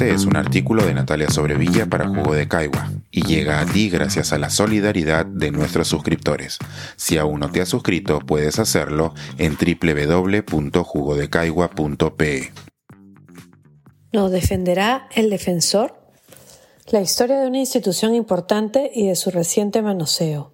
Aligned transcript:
siguiente 0.00 0.14
es 0.14 0.24
un 0.24 0.36
artículo 0.36 0.84
de 0.84 0.94
Natalia 0.94 1.28
Sobrevilla 1.28 1.84
para 1.86 2.08
Jugo 2.08 2.34
de 2.34 2.48
Caigua 2.48 2.90
y 3.10 3.22
llega 3.22 3.60
a 3.60 3.66
ti 3.66 3.90
gracias 3.90 4.32
a 4.32 4.38
la 4.38 4.48
solidaridad 4.48 5.26
de 5.26 5.50
nuestros 5.50 5.88
suscriptores. 5.88 6.56
Si 6.96 7.18
aún 7.18 7.40
no 7.40 7.50
te 7.50 7.60
has 7.60 7.68
suscrito, 7.68 8.20
puedes 8.20 8.58
hacerlo 8.58 9.12
en 9.36 9.56
www.jugodecaigua.pe. 9.56 12.52
¿Nos 14.12 14.30
defenderá 14.30 15.06
el 15.14 15.28
defensor? 15.28 15.94
La 16.90 17.02
historia 17.02 17.38
de 17.38 17.48
una 17.48 17.58
institución 17.58 18.14
importante 18.14 18.90
y 18.94 19.06
de 19.06 19.16
su 19.16 19.30
reciente 19.30 19.82
manoseo. 19.82 20.49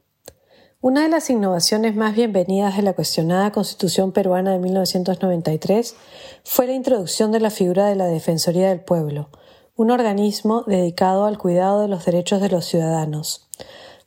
Una 0.88 1.02
de 1.02 1.08
las 1.08 1.30
innovaciones 1.30 1.96
más 1.96 2.14
bienvenidas 2.14 2.76
de 2.76 2.82
la 2.84 2.92
cuestionada 2.92 3.50
Constitución 3.50 4.12
peruana 4.12 4.52
de 4.52 4.60
1993 4.60 5.96
fue 6.44 6.68
la 6.68 6.74
introducción 6.74 7.32
de 7.32 7.40
la 7.40 7.50
figura 7.50 7.86
de 7.86 7.96
la 7.96 8.06
Defensoría 8.06 8.68
del 8.68 8.78
Pueblo, 8.82 9.28
un 9.74 9.90
organismo 9.90 10.62
dedicado 10.62 11.24
al 11.24 11.38
cuidado 11.38 11.82
de 11.82 11.88
los 11.88 12.04
derechos 12.04 12.40
de 12.40 12.50
los 12.50 12.66
ciudadanos. 12.66 13.48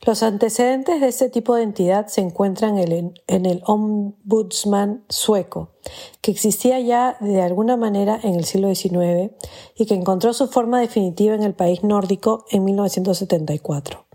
Los 0.06 0.22
antecedentes 0.22 1.02
de 1.02 1.08
este 1.08 1.28
tipo 1.28 1.54
de 1.54 1.64
entidad 1.64 2.06
se 2.06 2.22
encuentran 2.22 2.78
en 2.78 3.44
el 3.46 3.62
Ombudsman 3.66 5.04
sueco, 5.10 5.72
que 6.22 6.30
existía 6.30 6.80
ya 6.80 7.18
de 7.20 7.42
alguna 7.42 7.76
manera 7.76 8.18
en 8.22 8.36
el 8.36 8.46
siglo 8.46 8.74
XIX 8.74 9.32
y 9.76 9.84
que 9.84 9.92
encontró 9.96 10.32
su 10.32 10.48
forma 10.48 10.80
definitiva 10.80 11.34
en 11.34 11.42
el 11.42 11.52
país 11.52 11.84
nórdico 11.84 12.46
en 12.50 12.64
1974. 12.64 14.06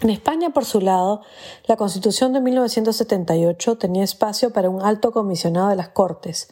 En 0.00 0.10
España, 0.10 0.50
por 0.50 0.64
su 0.64 0.80
lado, 0.80 1.22
la 1.66 1.76
Constitución 1.76 2.32
de 2.32 2.40
1978 2.40 3.78
tenía 3.78 4.04
espacio 4.04 4.52
para 4.52 4.70
un 4.70 4.80
alto 4.80 5.10
comisionado 5.10 5.70
de 5.70 5.76
las 5.76 5.88
Cortes, 5.88 6.48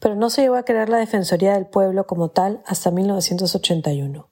pero 0.00 0.16
no 0.16 0.30
se 0.30 0.42
llegó 0.42 0.56
a 0.56 0.64
crear 0.64 0.88
la 0.88 0.98
Defensoría 0.98 1.54
del 1.54 1.66
Pueblo 1.66 2.08
como 2.08 2.30
tal 2.30 2.60
hasta 2.66 2.90
1981. 2.90 4.28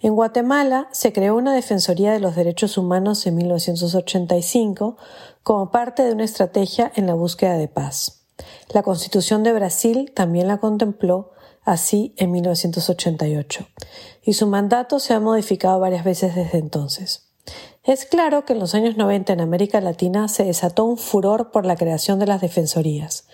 En 0.00 0.14
Guatemala 0.14 0.88
se 0.92 1.12
creó 1.12 1.36
una 1.36 1.54
Defensoría 1.54 2.12
de 2.12 2.20
los 2.20 2.34
Derechos 2.34 2.78
Humanos 2.78 3.26
en 3.26 3.34
1985 3.34 4.96
como 5.42 5.70
parte 5.70 6.02
de 6.02 6.12
una 6.12 6.24
estrategia 6.24 6.90
en 6.94 7.06
la 7.06 7.14
búsqueda 7.14 7.58
de 7.58 7.68
paz. 7.68 8.22
La 8.70 8.82
Constitución 8.82 9.42
de 9.42 9.52
Brasil 9.52 10.12
también 10.14 10.48
la 10.48 10.58
contempló 10.58 11.32
así 11.62 12.14
en 12.16 12.30
1988, 12.30 13.66
y 14.22 14.34
su 14.34 14.46
mandato 14.46 14.98
se 14.98 15.12
ha 15.14 15.20
modificado 15.20 15.80
varias 15.80 16.04
veces 16.04 16.34
desde 16.34 16.58
entonces. 16.58 17.25
Es 17.84 18.04
claro 18.04 18.44
que 18.44 18.52
en 18.52 18.58
los 18.58 18.74
años 18.74 18.96
90 18.96 19.32
en 19.32 19.40
América 19.40 19.80
Latina 19.80 20.28
se 20.28 20.44
desató 20.44 20.84
un 20.84 20.98
furor 20.98 21.50
por 21.52 21.64
la 21.64 21.76
creación 21.76 22.18
de 22.18 22.26
las 22.26 22.40
defensorías. 22.40 23.28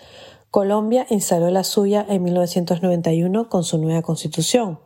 Colombia 0.51 1.07
instaló 1.09 1.49
la 1.49 1.63
suya 1.63 2.05
en 2.07 2.21
1991 2.21 3.49
con 3.49 3.63
su 3.63 3.79
nueva 3.79 4.03
constitución. 4.03 4.79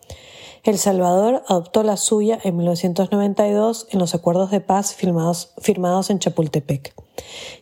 El 0.64 0.78
Salvador 0.78 1.44
adoptó 1.48 1.84
la 1.84 1.98
suya 1.98 2.40
en 2.44 2.58
1992 2.58 3.88
en 3.92 4.00
los 4.00 4.16
acuerdos 4.16 4.52
de 4.52 4.62
paz 4.62 4.94
firmados, 4.94 5.54
firmados, 5.58 6.10
en 6.10 6.20
Chapultepec. 6.20 6.94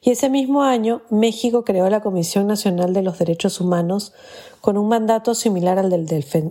Y 0.02 0.11
ese 0.11 0.30
mismo 0.30 0.63
año, 0.63 1.02
México 1.09 1.63
creó 1.63 1.89
la 1.89 2.02
Comisión 2.02 2.47
Nacional 2.47 2.93
de 2.93 3.02
los 3.02 3.17
Derechos 3.17 3.59
Humanos 3.59 4.13
con 4.61 4.77
un 4.77 4.88
mandato 4.88 5.36
similar 5.36 5.80
al 5.80 5.89
del 5.89 6.05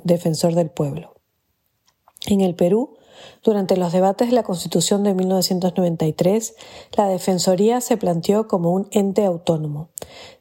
defensor 0.05 0.55
del 0.55 0.71
pueblo. 0.71 1.15
En 2.27 2.41
el 2.41 2.55
Perú, 2.55 2.97
durante 3.43 3.77
los 3.77 3.93
debates 3.93 4.29
de 4.29 4.35
la 4.35 4.43
Constitución 4.43 5.03
de 5.03 5.15
1993, 5.15 6.55
la 6.97 7.09
Defensoría 7.09 7.81
se 7.81 7.97
planteó 7.97 8.49
como 8.49 8.73
un 8.73 8.89
ente 8.91 9.25
autónomo. 9.25 9.91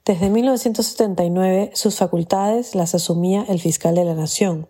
Desde 0.05 0.29
1979, 0.29 1.71
sus 1.73 1.95
facultades 1.95 2.75
las 2.75 2.95
asumía 2.95 3.45
el 3.47 3.59
fiscal 3.59 3.95
de 3.95 4.05
la 4.05 4.15
Nación, 4.15 4.67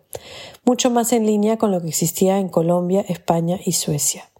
mucho 0.64 0.90
más 0.90 1.12
en 1.12 1.26
línea 1.26 1.56
con 1.56 1.72
lo 1.72 1.80
que 1.80 1.88
existía 1.88 2.38
en 2.38 2.48
Colombia, 2.48 3.04
España 3.08 3.58
y 3.64 3.72
Suecia. 3.72 4.30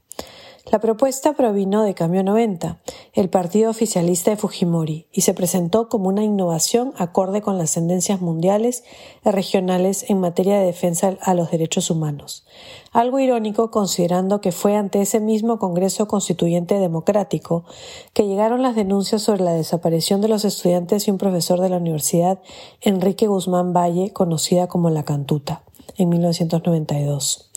La 0.71 0.81
propuesta 0.81 1.35
provino 1.35 1.83
de 1.83 1.93
Cambio 1.93 2.25
90, 2.25 2.81
el 3.13 3.29
partido 3.29 3.71
oficialista 3.71 4.31
de 4.31 4.39
Fujimori, 4.39 5.07
y 5.13 5.21
se 5.21 5.35
presentó 5.35 5.91
como 5.91 6.09
una 6.09 6.25
innovación 6.25 6.95
acorde 6.97 7.43
con 7.43 7.59
las 7.59 7.75
tendencias 7.75 8.23
mundiales 8.23 8.83
y 9.27 9.29
regionales 9.29 10.09
en 10.09 10.21
materia 10.21 10.59
de 10.59 10.65
defensa 10.65 11.19
a 11.21 11.35
los 11.35 11.51
derechos 11.51 11.91
humanos. 11.91 12.47
Algo 12.93 13.19
irónico 13.19 13.71
considerando 13.71 14.41
que 14.41 14.53
fue 14.53 14.75
ante 14.75 15.03
ese 15.03 15.21
mismo 15.21 15.59
Congreso 15.59 16.09
Constituyente 16.09 16.79
Democrático 16.79 17.67
que 18.15 18.27
llegaron 18.27 18.63
las 18.63 18.75
denuncias 18.75 19.21
sobre 19.21 19.45
la 19.45 19.53
desaparición 19.53 20.23
de 20.23 20.29
los 20.29 20.47
estudiantes 20.47 21.07
y 21.07 21.11
un 21.11 21.19
profesor 21.19 21.61
de 21.61 21.69
la 21.69 21.77
Universidad 21.77 22.41
Enrique 22.81 23.27
Guzmán 23.27 23.75
Valle, 23.75 24.15
conocida 24.15 24.67
como 24.67 24.89
La 24.89 25.05
Cantuta, 25.05 25.63
en 25.99 26.09
1992. 26.09 27.51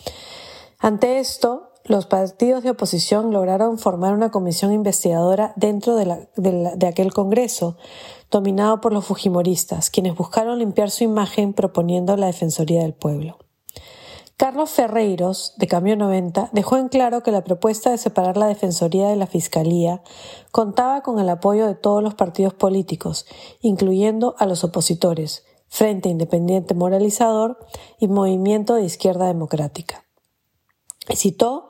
Ante 0.79 1.19
esto, 1.19 1.66
los 1.87 2.05
partidos 2.05 2.63
de 2.63 2.71
oposición 2.71 3.31
lograron 3.31 3.79
formar 3.79 4.13
una 4.13 4.29
comisión 4.29 4.73
investigadora 4.73 5.53
dentro 5.55 5.95
de, 5.95 6.87
aquel 6.87 7.13
Congreso, 7.13 7.77
dominado 8.29 8.81
por 8.81 8.91
los 8.91 9.05
Fujimoristas, 9.05 9.89
quienes 9.89 10.15
buscaron 10.15 10.59
limpiar 10.59 10.91
su 10.91 11.05
imagen 11.05 11.53
proponiendo 11.53 12.15
la 12.17 12.27
Defensoría 12.27 12.81
del 12.81 12.93
Pueblo. 12.93 13.37
Carlos 14.35 14.69
Ferreiros, 14.69 15.55
de 15.57 15.65
Cambio 15.65 15.95
90, 15.95 16.49
dejó 16.51 16.77
en 16.77 16.89
claro 16.89 17.23
que 17.23 17.31
la 17.31 17.43
propuesta 17.43 17.89
de 17.89 17.97
separar 17.97 18.37
la 18.37 18.47
Defensoría 18.47 19.07
de 19.07 19.15
la 19.15 19.25
Fiscalía 19.25 20.03
contaba 20.51 21.01
con 21.01 21.19
el 21.19 21.29
apoyo 21.29 21.65
de 21.65 21.73
todos 21.73 22.03
los 22.03 22.13
partidos 22.13 22.53
políticos, 22.53 23.25
incluyendo 23.61 24.35
a 24.37 24.45
los 24.45 24.63
opositores, 24.63 25.43
Frente 25.69 26.09
Independiente 26.09 26.75
Moralizador 26.75 27.57
y 27.99 28.07
Movimiento 28.07 28.75
de 28.75 28.83
Izquierda 28.83 29.25
Democrática. 29.25 30.05
Citó 31.15 31.66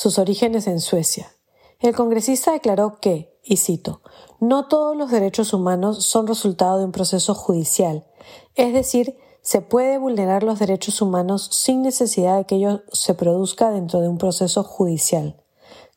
sus 0.00 0.18
orígenes 0.18 0.66
en 0.66 0.80
Suecia. 0.80 1.30
El 1.78 1.94
congresista 1.94 2.52
declaró 2.52 3.00
que, 3.02 3.38
y 3.44 3.58
cito, 3.58 4.00
no 4.38 4.66
todos 4.66 4.96
los 4.96 5.10
derechos 5.10 5.52
humanos 5.52 6.06
son 6.06 6.26
resultado 6.26 6.78
de 6.78 6.86
un 6.86 6.90
proceso 6.90 7.34
judicial, 7.34 8.06
es 8.54 8.72
decir, 8.72 9.18
se 9.42 9.60
puede 9.60 9.98
vulnerar 9.98 10.42
los 10.42 10.58
derechos 10.58 11.02
humanos 11.02 11.50
sin 11.52 11.82
necesidad 11.82 12.38
de 12.38 12.46
que 12.46 12.54
ello 12.54 12.80
se 12.90 13.12
produzca 13.12 13.72
dentro 13.72 14.00
de 14.00 14.08
un 14.08 14.16
proceso 14.16 14.64
judicial. 14.64 15.38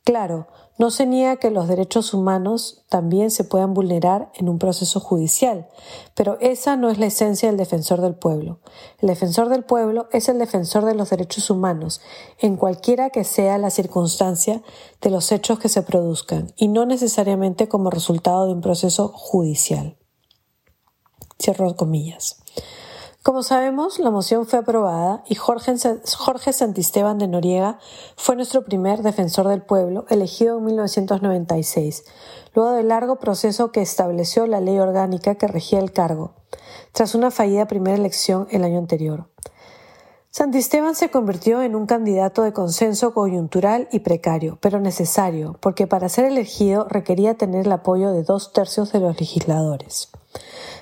Claro, 0.04 0.50
no 0.78 0.90
se 0.90 1.06
niega 1.06 1.36
que 1.36 1.52
los 1.52 1.68
derechos 1.68 2.14
humanos 2.14 2.84
también 2.90 3.30
se 3.30 3.44
puedan 3.44 3.74
vulnerar 3.74 4.32
en 4.36 4.50
un 4.50 4.58
proceso 4.58 5.00
judicial, 5.00 5.68
pero 6.16 6.38
esa 6.42 6.76
no 6.78 6.90
es 6.90 6.98
la 6.98 7.06
esencia 7.06 7.50
del 7.50 7.58
defensor 7.58 8.02
del 8.02 8.16
pueblo. 8.16 8.60
El 9.00 9.10
defensor 9.10 9.50
del 9.50 9.64
pueblo 9.64 10.08
es 10.12 10.30
el 10.30 10.40
defensor 10.40 10.86
de 10.86 10.96
los 10.96 11.12
derechos 11.12 11.50
humanos, 11.50 12.02
en 12.40 12.56
cualquiera 12.56 13.12
que 13.12 13.24
sea 13.24 13.58
la 13.58 13.70
circunstancia 13.70 14.64
de 15.02 15.10
los 15.12 15.32
hechos 15.32 15.60
que 15.60 15.70
se 15.70 15.84
produzcan, 15.84 16.54
y 16.56 16.68
no 16.70 16.86
necesariamente 16.86 17.68
como 17.68 17.92
resultado 17.92 18.48
de 18.48 18.54
un 18.54 18.62
proceso 18.62 19.10
judicial. 19.10 19.98
Cierro 21.40 21.76
comillas. 21.76 22.38
Como 23.24 23.42
sabemos, 23.42 24.00
la 24.00 24.12
moción 24.12 24.46
fue 24.46 24.60
aprobada 24.60 25.24
y 25.30 25.36
Jorge, 25.36 26.52
Santisteban 26.52 27.18
de 27.18 27.30
Noriega 27.30 27.80
fue 28.18 28.36
nuestro 28.36 28.66
primer 28.66 29.02
defensor 29.02 29.48
del 29.48 29.62
pueblo, 29.62 30.06
elegido 30.10 30.58
en 30.58 30.66
1996, 30.66 32.04
luego 32.54 32.72
del 32.74 32.90
largo 32.90 33.20
proceso 33.20 33.72
que 33.72 33.82
estableció 33.82 34.46
la 34.46 34.60
ley 34.60 34.78
orgánica 34.78 35.36
que 35.36 35.48
regía 35.48 35.80
el 35.80 35.94
cargo, 35.94 36.34
tras 36.92 37.16
una 37.16 37.32
fallida 37.32 37.66
primera 37.66 37.96
elección 37.96 38.46
el 38.52 38.66
año 38.66 38.78
anterior. 38.78 39.30
Santisteban 40.30 40.94
se 40.94 41.10
convirtió 41.10 41.62
en 41.62 41.76
un 41.76 41.86
candidato 41.86 42.42
de 42.42 42.52
consenso 42.52 43.14
coyuntural 43.14 43.88
y 43.94 44.00
precario, 44.00 44.58
pero 44.60 44.82
necesario, 44.82 45.58
porque 45.62 45.88
para 45.88 46.10
ser 46.10 46.26
elegido 46.26 46.88
requería 46.90 47.36
tener 47.36 47.68
el 47.68 47.72
apoyo 47.72 48.12
de 48.12 48.24
dos 48.24 48.52
tercios 48.52 48.92
de 48.92 49.00
los 49.00 49.18
legisladores. 49.18 50.10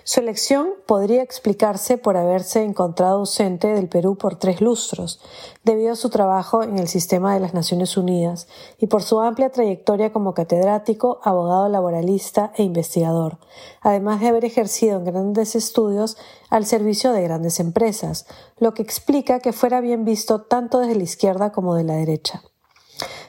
Su 0.04 0.20
elección 0.20 0.70
podría 0.88 1.22
explicarse 1.22 1.98
por 1.98 2.18
haberse 2.18 2.64
encontrado 2.64 3.20
ausente 3.20 3.68
del 3.68 3.88
Perú 3.88 4.18
por 4.18 4.36
tres 4.36 4.60
lustros, 4.60 5.20
debido 5.64 5.94
a 5.94 5.96
su 5.96 6.10
trabajo 6.10 6.64
en 6.64 6.80
el 6.80 6.88
sistema 6.88 7.34
de 7.34 7.40
las 7.40 7.54
Naciones 7.54 7.98
Unidas 7.98 8.48
y 8.80 8.88
por 8.88 9.04
su 9.04 9.20
amplia 9.20 9.52
trayectoria 9.52 10.12
como 10.12 10.34
catedrático, 10.34 11.20
abogado 11.24 11.70
laboralista 11.70 12.52
e 12.56 12.64
investigador, 12.64 13.38
además 13.82 14.22
de 14.22 14.30
haber 14.30 14.46
ejercido 14.46 14.98
en 14.98 15.06
grandes 15.06 15.56
estudios 15.56 16.18
al 16.50 16.66
servicio 16.66 17.12
de 17.12 17.22
grandes 17.22 17.60
empresas, 17.60 18.26
lo 18.58 18.74
que 18.74 18.82
explica 18.82 19.40
que 19.40 19.54
fuera 19.54 19.82
bien 19.82 20.04
visto 20.04 20.42
tanto 20.42 20.80
desde 20.80 20.96
la 20.96 21.04
izquierda 21.04 21.52
como 21.52 21.76
de 21.76 21.84
la 21.84 21.96
derecha. 21.96 22.42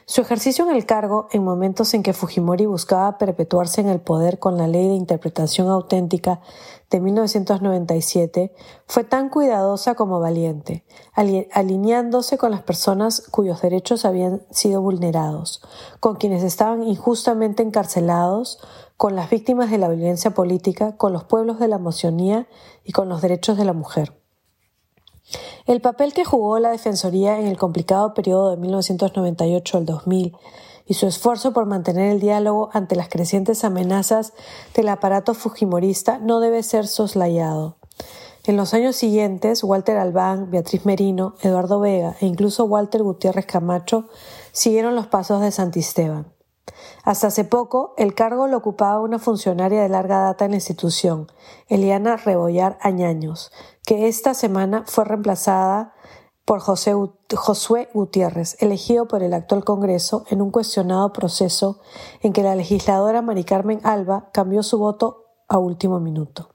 Su 0.05 0.19
ejercicio 0.19 0.69
en 0.69 0.75
el 0.75 0.85
cargo, 0.85 1.27
en 1.31 1.45
momentos 1.45 1.93
en 1.93 2.03
que 2.03 2.11
Fujimori 2.11 2.65
buscaba 2.65 3.17
perpetuarse 3.17 3.79
en 3.79 3.87
el 3.87 4.01
poder 4.01 4.37
con 4.37 4.57
la 4.57 4.67
ley 4.67 4.89
de 4.89 4.95
interpretación 4.95 5.69
auténtica 5.69 6.41
de 6.89 6.99
1997, 6.99 8.53
fue 8.85 9.05
tan 9.05 9.29
cuidadosa 9.29 9.95
como 9.95 10.19
valiente, 10.19 10.85
alineándose 11.13 12.37
con 12.37 12.51
las 12.51 12.63
personas 12.63 13.21
cuyos 13.31 13.61
derechos 13.61 14.03
habían 14.03 14.43
sido 14.51 14.81
vulnerados, 14.81 15.61
con 16.01 16.15
quienes 16.15 16.43
estaban 16.43 16.83
injustamente 16.83 17.63
encarcelados, 17.63 18.59
con 18.97 19.15
las 19.15 19.29
víctimas 19.29 19.71
de 19.71 19.77
la 19.77 19.87
violencia 19.87 20.31
política, 20.31 20.97
con 20.97 21.13
los 21.13 21.23
pueblos 21.23 21.59
de 21.59 21.69
la 21.69 21.77
Amazonía 21.77 22.47
y 22.83 22.91
con 22.91 23.07
los 23.07 23.21
derechos 23.21 23.57
de 23.57 23.65
la 23.65 23.73
mujer. 23.73 24.22
El 25.65 25.79
papel 25.79 26.13
que 26.13 26.25
jugó 26.25 26.59
la 26.59 26.71
Defensoría 26.71 27.39
en 27.39 27.47
el 27.47 27.57
complicado 27.57 28.13
periodo 28.13 28.51
de 28.51 28.57
1998 28.57 29.77
al 29.77 29.85
2000 29.85 30.35
y 30.85 30.93
su 30.95 31.07
esfuerzo 31.07 31.53
por 31.53 31.65
mantener 31.65 32.11
el 32.11 32.19
diálogo 32.19 32.69
ante 32.73 32.95
las 32.95 33.07
crecientes 33.07 33.63
amenazas 33.63 34.33
del 34.75 34.89
aparato 34.89 35.33
fujimorista 35.33 36.17
no 36.17 36.39
debe 36.39 36.61
ser 36.63 36.87
soslayado. 36.87 37.77
En 38.45 38.57
los 38.57 38.73
años 38.73 38.97
siguientes, 38.97 39.63
Walter 39.63 39.95
Albán, 39.95 40.51
Beatriz 40.51 40.85
Merino, 40.85 41.35
Eduardo 41.41 41.79
Vega 41.79 42.17
e 42.19 42.25
incluso 42.25 42.65
Walter 42.65 43.01
Gutiérrez 43.01 43.45
Camacho 43.45 44.09
siguieron 44.51 44.95
los 44.95 45.07
pasos 45.07 45.39
de 45.39 45.51
Santisteban. 45.51 46.27
Hasta 47.03 47.27
hace 47.27 47.43
poco, 47.43 47.93
el 47.97 48.15
cargo 48.15 48.47
lo 48.47 48.57
ocupaba 48.57 49.01
una 49.01 49.19
funcionaria 49.19 49.81
de 49.81 49.89
larga 49.89 50.19
data 50.19 50.45
en 50.45 50.51
la 50.51 50.57
institución, 50.57 51.27
Eliana 51.67 52.17
Rebollar 52.17 52.77
Añaños, 52.81 53.51
que 53.85 54.07
esta 54.07 54.33
semana 54.33 54.83
fue 54.87 55.03
reemplazada 55.03 55.93
por 56.45 56.59
José, 56.59 56.93
Josué 57.33 57.89
Gutiérrez, 57.93 58.57
elegido 58.61 59.07
por 59.07 59.23
el 59.23 59.33
actual 59.33 59.63
Congreso 59.63 60.25
en 60.29 60.41
un 60.41 60.51
cuestionado 60.51 61.13
proceso 61.13 61.79
en 62.21 62.33
que 62.33 62.43
la 62.43 62.55
legisladora 62.55 63.21
Mari 63.21 63.43
Carmen 63.43 63.79
Alba 63.83 64.29
cambió 64.33 64.63
su 64.63 64.77
voto 64.77 65.25
a 65.47 65.57
último 65.57 65.99
minuto. 65.99 66.49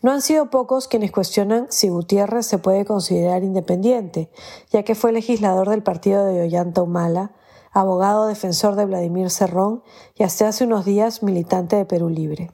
No 0.00 0.10
han 0.10 0.22
sido 0.22 0.50
pocos 0.50 0.88
quienes 0.88 1.12
cuestionan 1.12 1.66
si 1.70 1.88
Gutiérrez 1.88 2.46
se 2.46 2.58
puede 2.58 2.84
considerar 2.84 3.44
independiente, 3.44 4.30
ya 4.70 4.82
que 4.82 4.94
fue 4.94 5.12
legislador 5.12 5.68
del 5.68 5.82
partido 5.82 6.24
de 6.24 6.42
Ollanta 6.42 6.82
Humala, 6.82 7.32
abogado 7.72 8.26
defensor 8.26 8.76
de 8.76 8.84
Vladimir 8.84 9.30
Cerrón 9.30 9.82
y 10.14 10.22
hasta 10.22 10.48
hace 10.48 10.64
unos 10.64 10.84
días 10.84 11.22
militante 11.22 11.76
de 11.76 11.84
Perú 11.84 12.08
Libre. 12.08 12.50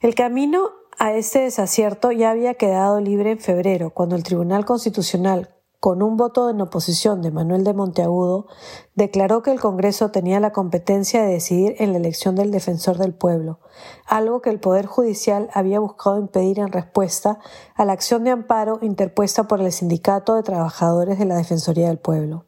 El 0.00 0.14
camino 0.14 0.70
a 0.98 1.14
este 1.14 1.40
desacierto 1.40 2.12
ya 2.12 2.30
había 2.30 2.54
quedado 2.54 3.00
libre 3.00 3.32
en 3.32 3.38
febrero, 3.38 3.90
cuando 3.90 4.14
el 4.14 4.22
Tribunal 4.22 4.64
Constitucional, 4.64 5.54
con 5.80 6.00
un 6.00 6.16
voto 6.16 6.48
en 6.48 6.60
oposición 6.60 7.22
de 7.22 7.32
Manuel 7.32 7.64
de 7.64 7.74
Monteagudo, 7.74 8.46
declaró 8.94 9.42
que 9.42 9.50
el 9.50 9.58
Congreso 9.58 10.12
tenía 10.12 10.38
la 10.38 10.52
competencia 10.52 11.22
de 11.22 11.32
decidir 11.32 11.74
en 11.78 11.90
la 11.92 11.98
elección 11.98 12.36
del 12.36 12.52
defensor 12.52 12.98
del 12.98 13.14
pueblo, 13.14 13.58
algo 14.06 14.42
que 14.42 14.50
el 14.50 14.60
Poder 14.60 14.86
Judicial 14.86 15.48
había 15.54 15.80
buscado 15.80 16.20
impedir 16.20 16.60
en 16.60 16.70
respuesta 16.70 17.40
a 17.74 17.84
la 17.84 17.94
acción 17.94 18.22
de 18.22 18.30
amparo 18.30 18.78
interpuesta 18.82 19.48
por 19.48 19.60
el 19.60 19.72
Sindicato 19.72 20.36
de 20.36 20.44
Trabajadores 20.44 21.18
de 21.18 21.24
la 21.24 21.36
Defensoría 21.36 21.88
del 21.88 21.98
Pueblo. 21.98 22.44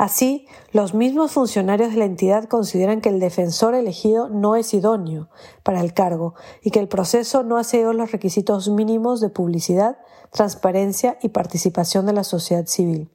Así, 0.00 0.46
los 0.72 0.94
mismos 0.94 1.32
funcionarios 1.32 1.90
de 1.90 1.98
la 1.98 2.06
entidad 2.06 2.44
consideran 2.44 3.02
que 3.02 3.10
el 3.10 3.20
defensor 3.20 3.74
elegido 3.74 4.30
no 4.30 4.56
es 4.56 4.72
idóneo 4.72 5.28
para 5.62 5.82
el 5.82 5.92
cargo 5.92 6.32
y 6.62 6.70
que 6.70 6.78
el 6.78 6.88
proceso 6.88 7.42
no 7.42 7.58
ha 7.58 7.64
seguido 7.64 7.92
los 7.92 8.10
requisitos 8.10 8.70
mínimos 8.70 9.20
de 9.20 9.28
publicidad, 9.28 9.98
transparencia 10.32 11.18
y 11.20 11.28
participación 11.28 12.06
de 12.06 12.14
la 12.14 12.24
sociedad 12.24 12.64
civil. 12.64 13.10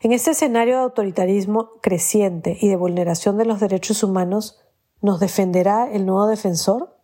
En 0.00 0.12
este 0.12 0.30
escenario 0.30 0.76
de 0.76 0.82
autoritarismo 0.82 1.70
creciente 1.82 2.56
y 2.60 2.68
de 2.68 2.76
vulneración 2.76 3.36
de 3.36 3.46
los 3.46 3.58
derechos 3.58 4.04
humanos, 4.04 4.60
¿nos 5.02 5.18
defenderá 5.18 5.90
el 5.90 6.06
nuevo 6.06 6.28
defensor? 6.28 6.99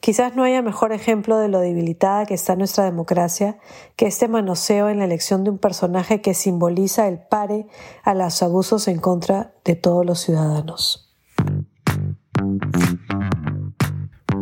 Quizás 0.00 0.36
no 0.36 0.44
haya 0.44 0.62
mejor 0.62 0.92
ejemplo 0.92 1.38
de 1.38 1.48
lo 1.48 1.60
debilitada 1.60 2.26
que 2.26 2.34
está 2.34 2.54
nuestra 2.54 2.84
democracia 2.84 3.58
que 3.96 4.06
este 4.06 4.28
manoseo 4.28 4.88
en 4.88 4.98
la 4.98 5.04
elección 5.04 5.42
de 5.42 5.50
un 5.50 5.58
personaje 5.58 6.20
que 6.20 6.34
simboliza 6.34 7.08
el 7.08 7.18
pare 7.18 7.66
a 8.04 8.14
los 8.14 8.42
abusos 8.42 8.88
en 8.88 8.98
contra 8.98 9.54
de 9.64 9.74
todos 9.74 10.04
los 10.06 10.20
ciudadanos. 10.20 11.14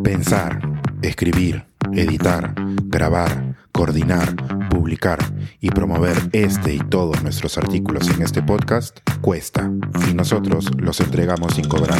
Pensar, 0.03 0.59
escribir, 1.01 1.65
editar, 1.93 2.53
grabar, 2.85 3.55
coordinar, 3.71 4.69
publicar 4.69 5.19
y 5.59 5.69
promover 5.69 6.29
este 6.31 6.75
y 6.75 6.79
todos 6.79 7.23
nuestros 7.23 7.57
artículos 7.57 8.09
en 8.09 8.21
este 8.21 8.43
podcast 8.43 8.99
cuesta 9.21 9.71
y 10.09 10.13
nosotros 10.13 10.69
los 10.77 10.99
entregamos 10.99 11.55
sin 11.55 11.67
cobrar. 11.67 11.99